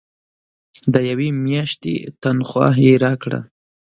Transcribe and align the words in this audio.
د 0.93 0.95
یوې 1.09 1.29
میاشتي 1.45 1.95
تنخواه 2.23 2.73
یې 2.85 2.93
راکړه. 3.03 3.39